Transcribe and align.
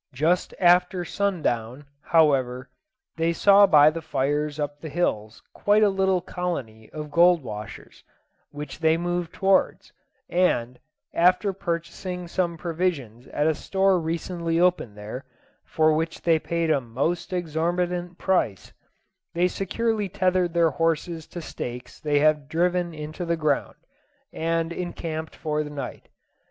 Just 0.15 0.55
after 0.59 1.05
sundown, 1.05 1.85
however, 2.01 2.71
they 3.17 3.31
saw 3.33 3.67
by 3.67 3.91
the 3.91 4.01
fires 4.01 4.59
up 4.59 4.81
the 4.81 4.89
hills 4.89 5.43
quite 5.53 5.83
a 5.83 5.89
little 5.93 6.21
colony 6.21 6.89
of 6.89 7.11
gold 7.11 7.43
washers, 7.43 8.03
which 8.49 8.79
they 8.79 8.97
moved 8.97 9.31
towards; 9.31 9.93
and, 10.27 10.79
after 11.13 11.53
purchasing 11.53 12.27
some 12.27 12.57
provisions 12.57 13.27
at 13.27 13.45
a 13.45 13.53
store 13.53 13.99
recently 13.99 14.59
opened 14.59 14.97
there, 14.97 15.23
for 15.65 15.93
which 15.93 16.23
they 16.23 16.39
paid 16.39 16.71
a 16.71 16.81
most 16.81 17.31
exorbitant 17.31 18.17
price, 18.17 18.73
they 19.35 19.47
securely 19.47 20.09
tethered 20.09 20.55
their 20.55 20.71
horses 20.71 21.27
to 21.27 21.43
stakes 21.43 21.99
they 21.99 22.17
had 22.17 22.49
driven 22.49 22.91
in 22.91 23.11
the 23.11 23.37
ground, 23.37 23.75
and 24.33 24.73
encamped 24.73 25.35
for 25.35 25.63
the 25.63 25.69
night. 25.69 26.09